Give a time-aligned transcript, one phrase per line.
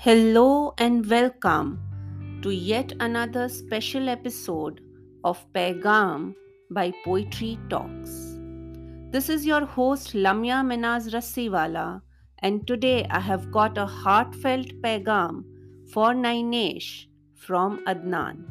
[0.00, 4.80] Hello and welcome to yet another special episode
[5.24, 6.36] of Paigam
[6.70, 8.38] by Poetry Talks.
[9.10, 12.00] This is your host Lamia Minaz Rassiwala,
[12.38, 15.42] and today I have got a heartfelt Paigam
[15.92, 18.44] for Nainesh from Adnan.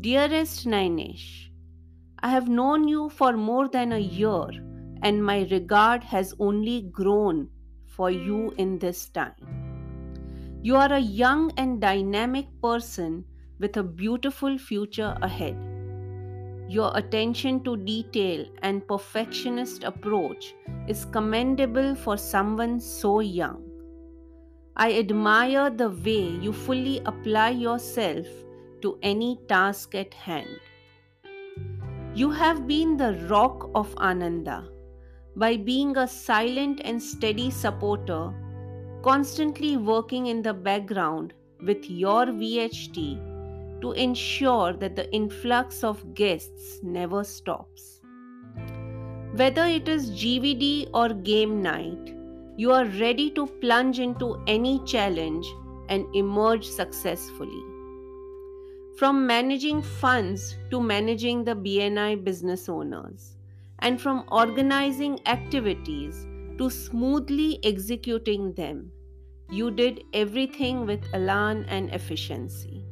[0.00, 1.50] Dearest Nainesh,
[2.20, 4.48] I have known you for more than a year,
[5.02, 7.50] and my regard has only grown
[7.86, 9.73] for you in this time.
[10.64, 13.26] You are a young and dynamic person
[13.60, 15.58] with a beautiful future ahead.
[16.70, 20.54] Your attention to detail and perfectionist approach
[20.88, 23.62] is commendable for someone so young.
[24.74, 28.26] I admire the way you fully apply yourself
[28.80, 30.48] to any task at hand.
[32.14, 34.66] You have been the rock of Ananda
[35.36, 38.32] by being a silent and steady supporter
[39.04, 46.78] constantly working in the background with your VHT to ensure that the influx of guests
[46.82, 48.00] never stops.
[49.36, 52.16] Whether it is GVD or game night,
[52.56, 55.46] you are ready to plunge into any challenge
[55.90, 57.62] and emerge successfully.
[58.96, 63.36] From managing funds to managing the BNI business owners,
[63.80, 66.26] and from organizing activities
[66.58, 68.92] to smoothly executing them.
[69.50, 72.86] You did everything with elan and efficiency.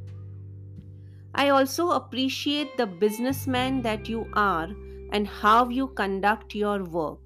[1.34, 4.68] I also appreciate the businessman that you are
[5.12, 7.18] and how you conduct your work.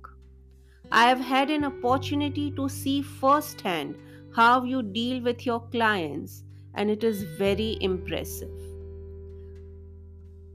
[0.92, 3.96] I have had an opportunity to see firsthand
[4.34, 8.50] how you deal with your clients, and it is very impressive.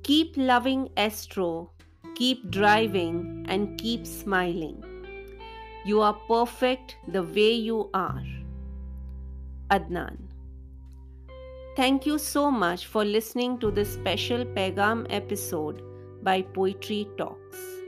[0.03, 1.71] Keep loving Astro,
[2.15, 4.91] keep driving, and keep smiling.
[5.83, 8.23] You are perfect the way you are.
[9.71, 10.17] Adnan.
[11.75, 15.81] Thank you so much for listening to this special Paigam episode
[16.23, 17.80] by Poetry Talks.